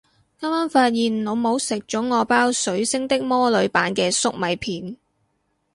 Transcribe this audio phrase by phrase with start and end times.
[0.39, 4.97] 啱啱發現老母食咗我包水星的魔女版嘅粟米片